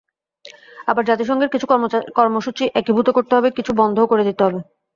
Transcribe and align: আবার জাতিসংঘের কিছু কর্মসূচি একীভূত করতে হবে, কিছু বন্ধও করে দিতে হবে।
আবার 0.87 1.03
জাতিসংঘের 1.05 1.49
কিছু 1.49 1.65
কর্মসূচি 2.15 2.63
একীভূত 2.75 3.07
করতে 3.09 3.33
হবে, 3.35 3.49
কিছু 3.51 3.71
বন্ধও 3.73 4.09
করে 4.11 4.23
দিতে 4.23 4.41
হবে। 4.43 4.59